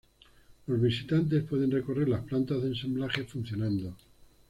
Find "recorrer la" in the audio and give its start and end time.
1.69-2.23